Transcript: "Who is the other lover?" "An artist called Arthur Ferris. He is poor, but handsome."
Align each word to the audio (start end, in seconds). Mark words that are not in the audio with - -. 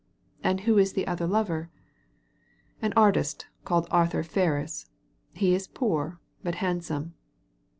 "Who 0.65 0.79
is 0.79 0.93
the 0.93 1.05
other 1.05 1.27
lover?" 1.27 1.69
"An 2.81 2.91
artist 2.95 3.45
called 3.63 3.85
Arthur 3.91 4.23
Ferris. 4.23 4.87
He 5.33 5.53
is 5.53 5.67
poor, 5.67 6.19
but 6.41 6.55
handsome." 6.55 7.13